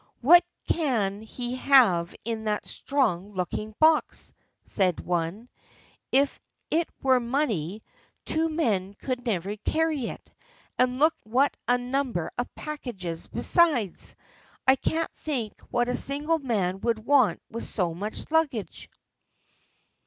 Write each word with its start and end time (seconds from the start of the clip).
"What 0.21 0.43
can 0.67 1.21
he 1.21 1.57
have 1.57 2.15
in 2.25 2.45
that 2.45 2.65
strong 2.67 3.33
looking 3.33 3.75
box?" 3.79 4.33
said 4.65 4.99
one. 4.99 5.47
"If 6.11 6.39
it 6.71 6.89
were 7.03 7.19
money, 7.19 7.83
two 8.25 8.49
men 8.49 8.95
could 8.95 9.19
could 9.19 9.25
never 9.27 9.55
carry 9.57 10.07
it. 10.07 10.31
And 10.79 10.97
look 10.97 11.13
what 11.23 11.55
a 11.67 11.77
number 11.77 12.31
of 12.39 12.55
packages 12.55 13.27
besides! 13.27 14.15
I 14.67 14.75
can't 14.75 15.13
think 15.17 15.59
what 15.69 15.87
a 15.87 15.95
single 15.95 16.39
man 16.39 16.79
can 16.79 17.05
want 17.05 17.39
with 17.51 17.63
so 17.65 17.93
much 17.93 18.31
luggage." 18.31 18.89